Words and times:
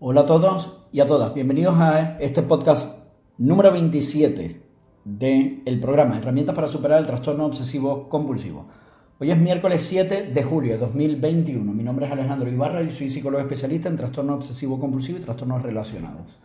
Hola 0.00 0.20
a 0.20 0.26
todos 0.26 0.86
y 0.92 1.00
a 1.00 1.08
todas, 1.08 1.34
bienvenidos 1.34 1.74
a 1.76 2.18
este 2.20 2.42
podcast 2.42 2.98
número 3.36 3.72
27 3.72 4.60
del 5.04 5.80
programa 5.80 6.18
Herramientas 6.18 6.54
para 6.54 6.68
superar 6.68 7.00
el 7.00 7.06
trastorno 7.08 7.44
obsesivo 7.46 8.08
compulsivo. 8.08 8.68
Hoy 9.18 9.32
es 9.32 9.38
miércoles 9.38 9.82
7 9.82 10.30
de 10.32 10.42
julio 10.44 10.74
de 10.74 10.78
2021. 10.78 11.72
Mi 11.72 11.82
nombre 11.82 12.06
es 12.06 12.12
Alejandro 12.12 12.48
Ibarra 12.48 12.84
y 12.84 12.92
soy 12.92 13.10
psicólogo 13.10 13.42
especialista 13.42 13.88
en 13.88 13.96
trastorno 13.96 14.34
obsesivo 14.34 14.78
compulsivo 14.78 15.18
y 15.18 15.22
trastornos 15.22 15.64
relacionados. 15.64 16.38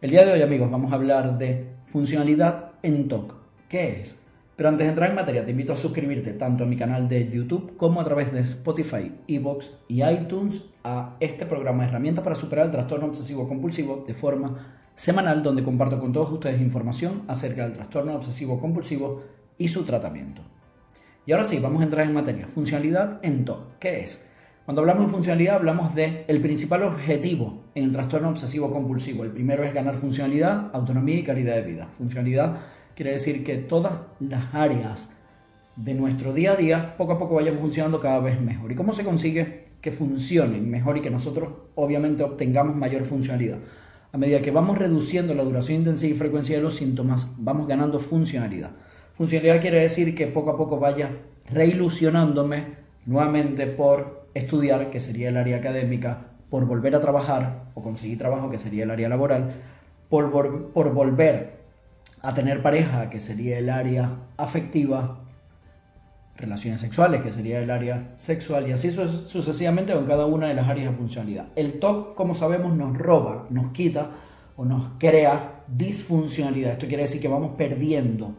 El 0.00 0.08
día 0.08 0.24
de 0.24 0.32
hoy, 0.32 0.40
amigos, 0.40 0.70
vamos 0.70 0.90
a 0.90 0.94
hablar 0.94 1.36
de 1.36 1.74
funcionalidad 1.84 2.70
en 2.82 3.08
TOC. 3.08 3.34
¿Qué 3.68 4.00
es? 4.00 4.18
Pero 4.56 4.70
antes 4.70 4.86
de 4.86 4.90
entrar 4.90 5.10
en 5.10 5.16
materia, 5.16 5.44
te 5.44 5.50
invito 5.50 5.74
a 5.74 5.76
suscribirte 5.76 6.32
tanto 6.32 6.64
a 6.64 6.66
mi 6.66 6.76
canal 6.76 7.10
de 7.10 7.30
YouTube 7.30 7.76
como 7.76 8.00
a 8.00 8.04
través 8.04 8.32
de 8.32 8.40
Spotify, 8.40 9.12
Evox 9.28 9.72
y 9.86 10.02
iTunes 10.02 10.64
a 10.82 11.16
este 11.20 11.44
programa 11.44 11.82
de 11.82 11.90
herramientas 11.90 12.24
para 12.24 12.36
superar 12.36 12.64
el 12.64 12.72
trastorno 12.72 13.06
obsesivo 13.06 13.46
compulsivo 13.46 14.04
de 14.06 14.14
forma 14.14 14.78
semanal 14.94 15.42
donde 15.42 15.62
comparto 15.62 16.00
con 16.00 16.10
todos 16.14 16.32
ustedes 16.32 16.62
información 16.62 17.24
acerca 17.28 17.64
del 17.64 17.74
trastorno 17.74 18.14
obsesivo 18.14 18.58
compulsivo 18.58 19.24
y 19.58 19.68
su 19.68 19.84
tratamiento. 19.84 20.40
Y 21.26 21.32
ahora 21.32 21.44
sí, 21.44 21.58
vamos 21.58 21.82
a 21.82 21.84
entrar 21.84 22.06
en 22.06 22.14
materia. 22.14 22.46
Funcionalidad 22.46 23.18
en 23.22 23.44
TOC. 23.44 23.78
¿Qué 23.78 24.04
es? 24.04 24.26
Cuando 24.64 24.80
hablamos 24.80 25.06
de 25.06 25.12
funcionalidad 25.12 25.56
hablamos 25.56 25.94
de 25.94 26.24
el 26.28 26.40
principal 26.40 26.82
objetivo 26.82 27.64
en 27.74 27.84
el 27.84 27.92
trastorno 27.92 28.30
obsesivo 28.30 28.72
compulsivo. 28.72 29.22
El 29.22 29.32
primero 29.32 29.64
es 29.64 29.74
ganar 29.74 29.96
funcionalidad, 29.96 30.70
autonomía 30.72 31.18
y 31.18 31.24
calidad 31.24 31.56
de 31.56 31.62
vida. 31.62 31.88
Funcionalidad 31.98 32.56
Quiere 32.96 33.12
decir 33.12 33.44
que 33.44 33.56
todas 33.56 33.92
las 34.20 34.54
áreas 34.54 35.10
de 35.76 35.92
nuestro 35.92 36.32
día 36.32 36.52
a 36.52 36.56
día 36.56 36.94
poco 36.96 37.12
a 37.12 37.18
poco 37.18 37.34
vayan 37.34 37.58
funcionando 37.58 38.00
cada 38.00 38.20
vez 38.20 38.40
mejor. 38.40 38.72
¿Y 38.72 38.74
cómo 38.74 38.94
se 38.94 39.04
consigue 39.04 39.66
que 39.82 39.92
funcionen 39.92 40.70
mejor 40.70 40.96
y 40.96 41.02
que 41.02 41.10
nosotros 41.10 41.50
obviamente 41.74 42.22
obtengamos 42.22 42.74
mayor 42.74 43.04
funcionalidad? 43.04 43.58
A 44.12 44.16
medida 44.16 44.40
que 44.40 44.50
vamos 44.50 44.78
reduciendo 44.78 45.34
la 45.34 45.44
duración, 45.44 45.80
intensidad 45.80 46.14
y 46.14 46.18
frecuencia 46.18 46.56
de 46.56 46.62
los 46.62 46.76
síntomas, 46.76 47.34
vamos 47.36 47.68
ganando 47.68 48.00
funcionalidad. 48.00 48.70
Funcionalidad 49.12 49.60
quiere 49.60 49.80
decir 49.80 50.14
que 50.14 50.26
poco 50.26 50.52
a 50.52 50.56
poco 50.56 50.78
vaya 50.78 51.10
reilusionándome 51.50 52.76
nuevamente 53.04 53.66
por 53.66 54.26
estudiar, 54.32 54.88
que 54.88 55.00
sería 55.00 55.28
el 55.28 55.36
área 55.36 55.58
académica, 55.58 56.28
por 56.48 56.64
volver 56.64 56.94
a 56.94 57.02
trabajar 57.02 57.64
o 57.74 57.82
conseguir 57.82 58.16
trabajo, 58.16 58.48
que 58.48 58.56
sería 58.56 58.84
el 58.84 58.90
área 58.90 59.10
laboral, 59.10 59.50
por, 60.08 60.30
por 60.72 60.94
volver 60.94 61.55
a 62.26 62.34
tener 62.34 62.60
pareja, 62.60 63.08
que 63.08 63.20
sería 63.20 63.56
el 63.56 63.70
área 63.70 64.16
afectiva, 64.36 65.20
relaciones 66.36 66.80
sexuales, 66.80 67.22
que 67.22 67.30
sería 67.30 67.60
el 67.60 67.70
área 67.70 68.14
sexual, 68.16 68.68
y 68.68 68.72
así 68.72 68.90
sucesivamente 68.90 69.92
con 69.92 70.06
cada 70.06 70.26
una 70.26 70.48
de 70.48 70.54
las 70.54 70.68
áreas 70.68 70.90
de 70.90 70.96
funcionalidad. 70.96 71.46
El 71.54 71.78
TOC, 71.78 72.16
como 72.16 72.34
sabemos, 72.34 72.74
nos 72.74 72.98
roba, 72.98 73.46
nos 73.50 73.68
quita 73.68 74.10
o 74.56 74.64
nos 74.64 74.98
crea 74.98 75.62
disfuncionalidad. 75.68 76.72
Esto 76.72 76.88
quiere 76.88 77.04
decir 77.04 77.20
que 77.20 77.28
vamos 77.28 77.52
perdiendo 77.52 78.34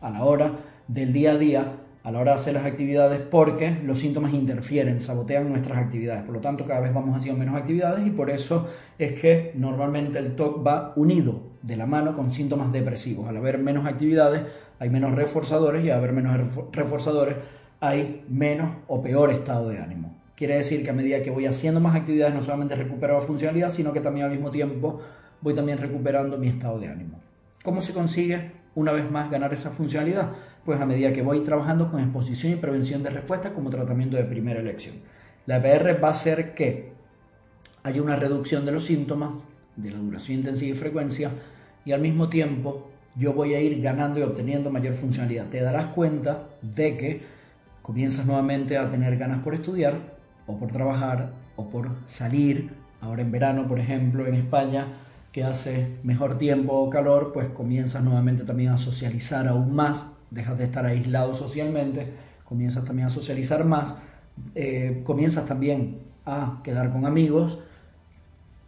a 0.00 0.08
la 0.08 0.24
hora 0.24 0.52
del 0.86 1.12
día 1.12 1.32
a 1.32 1.36
día, 1.36 1.72
a 2.08 2.10
la 2.10 2.20
hora 2.20 2.32
de 2.32 2.36
hacer 2.36 2.54
las 2.54 2.64
actividades, 2.64 3.20
porque 3.20 3.76
los 3.84 3.98
síntomas 3.98 4.32
interfieren, 4.32 4.98
sabotean 4.98 5.46
nuestras 5.46 5.76
actividades. 5.76 6.22
Por 6.22 6.34
lo 6.36 6.40
tanto, 6.40 6.64
cada 6.64 6.80
vez 6.80 6.94
vamos 6.94 7.14
haciendo 7.14 7.38
menos 7.38 7.54
actividades 7.54 8.06
y 8.06 8.08
por 8.08 8.30
eso 8.30 8.66
es 8.98 9.12
que 9.12 9.52
normalmente 9.54 10.18
el 10.18 10.34
TOC 10.34 10.66
va 10.66 10.94
unido 10.96 11.42
de 11.60 11.76
la 11.76 11.84
mano 11.84 12.14
con 12.14 12.32
síntomas 12.32 12.72
depresivos. 12.72 13.28
Al 13.28 13.36
haber 13.36 13.58
menos 13.58 13.84
actividades, 13.84 14.40
hay 14.78 14.88
menos 14.88 15.14
reforzadores 15.14 15.84
y 15.84 15.90
al 15.90 15.98
haber 15.98 16.14
menos 16.14 16.34
reforzadores, 16.72 17.36
hay 17.78 18.24
menos 18.26 18.70
o 18.86 19.02
peor 19.02 19.30
estado 19.30 19.68
de 19.68 19.78
ánimo. 19.78 20.16
Quiere 20.34 20.56
decir 20.56 20.82
que 20.82 20.88
a 20.88 20.94
medida 20.94 21.20
que 21.20 21.28
voy 21.28 21.44
haciendo 21.44 21.78
más 21.78 21.94
actividades, 21.94 22.34
no 22.34 22.42
solamente 22.42 22.74
recupero 22.74 23.16
la 23.16 23.20
funcionalidad, 23.20 23.68
sino 23.68 23.92
que 23.92 24.00
también 24.00 24.24
al 24.24 24.32
mismo 24.32 24.50
tiempo 24.50 25.02
voy 25.42 25.52
también 25.52 25.76
recuperando 25.76 26.38
mi 26.38 26.48
estado 26.48 26.78
de 26.78 26.88
ánimo. 26.88 27.27
¿Cómo 27.62 27.80
se 27.80 27.92
consigue 27.92 28.52
una 28.76 28.92
vez 28.92 29.10
más 29.10 29.30
ganar 29.30 29.52
esa 29.52 29.70
funcionalidad? 29.70 30.30
Pues 30.64 30.80
a 30.80 30.86
medida 30.86 31.12
que 31.12 31.22
voy 31.22 31.40
trabajando 31.40 31.90
con 31.90 32.00
exposición 32.00 32.52
y 32.52 32.56
prevención 32.56 33.02
de 33.02 33.10
respuesta 33.10 33.52
como 33.52 33.68
tratamiento 33.68 34.16
de 34.16 34.24
primera 34.24 34.60
elección. 34.60 34.96
La 35.46 35.56
EPR 35.56 36.02
va 36.02 36.08
a 36.08 36.12
hacer 36.12 36.54
que 36.54 36.92
haya 37.82 38.00
una 38.00 38.16
reducción 38.16 38.64
de 38.64 38.72
los 38.72 38.84
síntomas, 38.84 39.30
de 39.76 39.90
la 39.90 39.98
duración, 39.98 40.38
intensidad 40.38 40.74
y 40.74 40.78
frecuencia, 40.78 41.30
y 41.84 41.92
al 41.92 42.00
mismo 42.00 42.28
tiempo 42.28 42.90
yo 43.16 43.32
voy 43.32 43.54
a 43.54 43.60
ir 43.60 43.82
ganando 43.82 44.20
y 44.20 44.22
obteniendo 44.22 44.70
mayor 44.70 44.94
funcionalidad. 44.94 45.46
Te 45.46 45.60
darás 45.60 45.86
cuenta 45.86 46.44
de 46.62 46.96
que 46.96 47.22
comienzas 47.82 48.26
nuevamente 48.26 48.78
a 48.78 48.88
tener 48.88 49.16
ganas 49.16 49.42
por 49.42 49.54
estudiar 49.54 49.94
o 50.46 50.56
por 50.58 50.70
trabajar 50.70 51.32
o 51.56 51.68
por 51.68 51.90
salir. 52.06 52.70
Ahora 53.00 53.22
en 53.22 53.32
verano, 53.32 53.66
por 53.66 53.80
ejemplo, 53.80 54.26
en 54.26 54.34
España, 54.34 54.86
hace 55.42 55.98
mejor 56.02 56.38
tiempo 56.38 56.74
o 56.74 56.90
calor, 56.90 57.32
pues 57.32 57.48
comienzas 57.48 58.02
nuevamente 58.02 58.44
también 58.44 58.70
a 58.70 58.78
socializar 58.78 59.48
aún 59.48 59.74
más, 59.74 60.06
dejas 60.30 60.58
de 60.58 60.64
estar 60.64 60.86
aislado 60.86 61.34
socialmente, 61.34 62.06
comienzas 62.44 62.84
también 62.84 63.06
a 63.06 63.10
socializar 63.10 63.64
más, 63.64 63.94
eh, 64.54 65.02
comienzas 65.04 65.46
también 65.46 65.98
a 66.24 66.60
quedar 66.62 66.90
con 66.90 67.06
amigos 67.06 67.58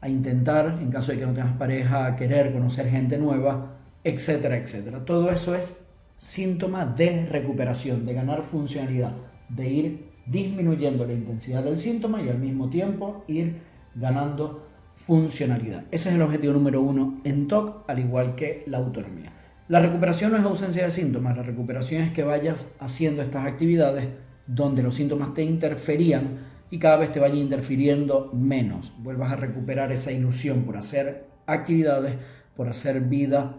a 0.00 0.08
intentar, 0.08 0.78
en 0.81 0.91
caso 0.91 1.12
de 1.12 1.19
que 1.19 1.26
no 1.26 1.34
tengas 1.34 1.54
pareja, 1.54 2.06
a 2.06 2.16
querer 2.16 2.53
conocer 2.53 2.88
gente 2.88 3.19
nueva, 3.19 3.76
etcétera, 4.02 4.56
etcétera. 4.56 5.04
Todo 5.04 5.31
eso 5.31 5.54
es 5.54 5.76
síntoma 6.16 6.87
de 6.87 7.26
recuperación, 7.26 8.06
de 8.06 8.14
ganar 8.14 8.42
funcionalidad, 8.42 9.12
de 9.48 9.69
ir 9.69 10.10
disminuyendo 10.26 11.06
la 11.06 11.12
intensidad 11.12 11.64
del 11.64 11.78
síntoma 11.78 12.22
y 12.22 12.28
al 12.28 12.38
mismo 12.38 12.70
tiempo 12.70 13.25
ir 13.26 13.60
ganando 13.94 14.69
funcionalidad. 15.06 15.84
Ese 15.91 16.11
es 16.11 16.15
el 16.15 16.22
objetivo 16.22 16.53
número 16.53 16.81
uno 16.83 17.21
en 17.25 17.49
TOC, 17.49 17.88
al 17.88 17.99
igual 17.99 18.34
que 18.34 18.65
la 18.66 18.78
autonomía. 18.78 19.33
La 19.69 19.81
recuperación 19.81 20.33
no 20.33 20.38
es 20.38 20.44
ausencia 20.44 20.84
de 20.84 20.91
síntomas, 20.91 21.37
la 21.37 21.43
recuperación 21.43 22.03
es 22.03 22.11
que 22.11 22.25
vayas 22.25 22.69
haciendo 22.81 23.22
estas 23.22 23.47
actividades 23.47 24.09
donde 24.47 24.83
los 24.83 24.97
síntomas 24.97 25.33
te 25.33 25.43
interferían 25.43 26.38
y 26.71 26.78
cada 26.78 26.97
vez 26.97 27.12
te 27.12 27.21
vaya 27.21 27.37
interfiriendo 27.37 28.31
menos. 28.33 28.93
Vuelvas 28.99 29.33
a 29.33 29.37
recuperar 29.37 29.93
esa 29.93 30.12
ilusión 30.12 30.62
por 30.62 30.77
hacer 30.77 31.27
actividades, 31.47 32.15
por 32.56 32.69
hacer 32.69 33.00
vida 33.00 33.56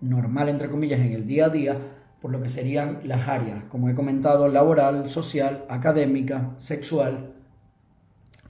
normal, 0.00 0.48
entre 0.48 0.68
comillas, 0.68 1.00
en 1.00 1.12
el 1.12 1.26
día 1.26 1.46
a 1.46 1.50
día, 1.50 1.76
por 2.20 2.30
lo 2.30 2.40
que 2.40 2.48
serían 2.48 3.00
las 3.04 3.28
áreas, 3.28 3.64
como 3.64 3.88
he 3.88 3.94
comentado, 3.94 4.48
laboral, 4.48 5.10
social, 5.10 5.64
académica, 5.68 6.52
sexual, 6.58 7.35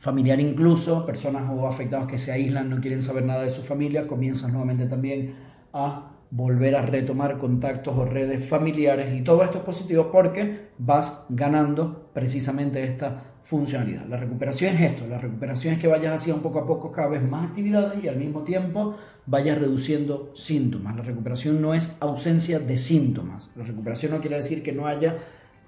familiar 0.07 0.39
incluso, 0.39 1.05
personas 1.05 1.51
o 1.53 1.67
afectados 1.67 2.07
que 2.07 2.17
se 2.17 2.31
aíslan, 2.31 2.71
no 2.71 2.81
quieren 2.81 3.03
saber 3.03 3.25
nada 3.25 3.43
de 3.43 3.51
su 3.51 3.63
familia, 3.63 4.07
comienzas 4.07 4.53
nuevamente 4.53 4.87
también 4.87 5.35
a 5.73 6.13
volver 6.31 6.77
a 6.77 6.83
retomar 6.83 7.39
contactos 7.39 7.97
o 7.99 8.05
redes 8.05 8.49
familiares 8.49 9.19
y 9.19 9.23
todo 9.23 9.43
esto 9.43 9.59
es 9.59 9.65
positivo 9.65 10.13
porque 10.13 10.69
vas 10.79 11.25
ganando 11.29 12.09
precisamente 12.15 12.85
esta 12.85 13.25
funcionalidad. 13.43 14.07
La 14.07 14.17
recuperación 14.17 14.77
es 14.77 14.93
esto, 14.93 15.09
la 15.09 15.19
recuperación 15.19 15.75
es 15.75 15.81
que 15.81 15.89
vayas 15.89 16.15
haciendo 16.15 16.41
poco 16.41 16.61
a 16.61 16.67
poco 16.67 16.93
cada 16.93 17.09
vez 17.09 17.29
más 17.29 17.49
actividades 17.49 18.03
y 18.05 18.07
al 18.07 18.17
mismo 18.17 18.43
tiempo 18.43 18.95
vayas 19.27 19.59
reduciendo 19.59 20.31
síntomas. 20.35 20.95
La 20.95 21.03
recuperación 21.03 21.61
no 21.61 21.75
es 21.75 21.97
ausencia 21.99 22.61
de 22.61 22.77
síntomas. 22.77 23.51
La 23.57 23.65
recuperación 23.65 24.13
no 24.13 24.21
quiere 24.21 24.37
decir 24.37 24.63
que 24.63 24.73
no 24.73 24.87
haya 24.87 25.19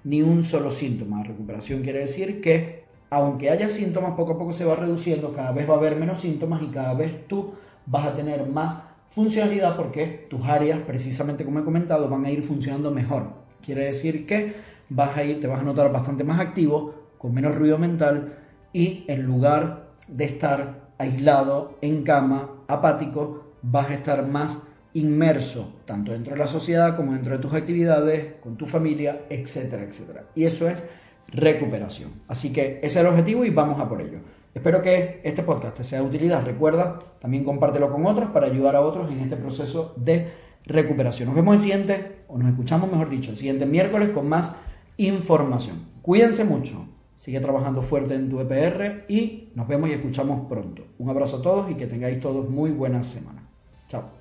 ni 0.05 0.21
un 0.21 0.43
solo 0.43 0.71
síntoma. 0.71 1.17
La 1.17 1.25
recuperación 1.25 1.81
quiere 1.81 1.99
decir 1.99 2.39
que 2.39 2.88
aunque 3.09 3.49
haya 3.49 3.69
síntomas, 3.69 4.13
poco 4.13 4.33
a 4.33 4.37
poco 4.37 4.53
se 4.53 4.65
va 4.65 4.75
reduciendo, 4.75 5.31
cada 5.31 5.51
vez 5.51 5.69
va 5.69 5.75
a 5.75 5.77
haber 5.77 5.95
menos 5.95 6.19
síntomas 6.19 6.61
y 6.61 6.67
cada 6.67 6.93
vez 6.93 7.27
tú 7.27 7.53
vas 7.85 8.05
a 8.05 8.15
tener 8.15 8.45
más 8.45 8.77
funcionalidad 9.09 9.75
porque 9.75 10.27
tus 10.29 10.45
áreas, 10.45 10.79
precisamente 10.85 11.43
como 11.43 11.59
he 11.59 11.63
comentado, 11.63 12.07
van 12.07 12.25
a 12.25 12.31
ir 12.31 12.43
funcionando 12.43 12.91
mejor. 12.91 13.33
Quiere 13.65 13.85
decir 13.85 14.25
que 14.27 14.55
vas 14.89 15.17
a 15.17 15.23
ir, 15.23 15.41
te 15.41 15.47
vas 15.47 15.61
a 15.61 15.63
notar 15.63 15.91
bastante 15.91 16.23
más 16.23 16.39
activo, 16.39 16.93
con 17.17 17.33
menos 17.33 17.55
ruido 17.55 17.77
mental 17.77 18.37
y 18.71 19.03
en 19.07 19.23
lugar 19.23 19.89
de 20.07 20.25
estar 20.25 20.89
aislado 20.97 21.77
en 21.81 22.03
cama, 22.03 22.49
apático, 22.67 23.45
vas 23.61 23.89
a 23.89 23.95
estar 23.95 24.27
más 24.27 24.63
inmerso 24.93 25.75
tanto 25.85 26.11
dentro 26.11 26.33
de 26.33 26.39
la 26.39 26.47
sociedad 26.47 26.95
como 26.95 27.13
dentro 27.13 27.33
de 27.33 27.39
tus 27.39 27.53
actividades, 27.53 28.35
con 28.41 28.57
tu 28.57 28.65
familia, 28.65 29.25
etcétera, 29.29 29.83
etcétera. 29.83 30.25
Y 30.35 30.45
eso 30.45 30.69
es 30.69 30.87
recuperación. 31.31 32.11
Así 32.27 32.51
que 32.51 32.77
ese 32.77 32.85
es 32.85 32.95
el 32.97 33.07
objetivo 33.07 33.45
y 33.45 33.49
vamos 33.49 33.79
a 33.79 33.87
por 33.87 34.01
ello. 34.01 34.19
Espero 34.53 34.81
que 34.81 35.21
este 35.23 35.43
podcast 35.43 35.77
te 35.77 35.83
sea 35.83 36.01
de 36.01 36.07
utilidad. 36.07 36.43
Recuerda, 36.43 36.99
también 37.21 37.43
compártelo 37.43 37.89
con 37.89 38.05
otros 38.05 38.29
para 38.31 38.47
ayudar 38.47 38.75
a 38.75 38.81
otros 38.81 39.11
en 39.11 39.19
este 39.19 39.35
proceso 39.35 39.93
de 39.97 40.31
recuperación. 40.65 41.27
Nos 41.27 41.35
vemos 41.35 41.55
el 41.55 41.61
siguiente, 41.61 42.23
o 42.27 42.37
nos 42.37 42.49
escuchamos 42.49 42.91
mejor 42.91 43.09
dicho, 43.09 43.31
el 43.31 43.37
siguiente 43.37 43.65
miércoles 43.65 44.09
con 44.09 44.27
más 44.27 44.55
información. 44.97 45.87
Cuídense 46.01 46.45
mucho. 46.45 46.87
Sigue 47.17 47.41
trabajando 47.41 47.81
fuerte 47.81 48.15
en 48.15 48.29
tu 48.29 48.39
EPR 48.39 49.05
y 49.09 49.51
nos 49.53 49.67
vemos 49.67 49.89
y 49.89 49.93
escuchamos 49.93 50.41
pronto. 50.41 50.83
Un 50.97 51.09
abrazo 51.09 51.37
a 51.37 51.41
todos 51.41 51.69
y 51.69 51.75
que 51.75 51.85
tengáis 51.85 52.19
todos 52.21 52.49
muy 52.49 52.71
buena 52.71 53.03
semana. 53.03 53.43
Chao. 53.87 54.18